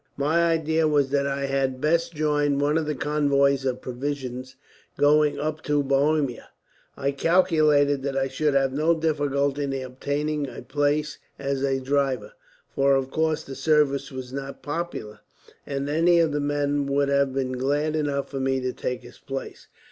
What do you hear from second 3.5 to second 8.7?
of provisions going up to Bohemia. I calculated that I should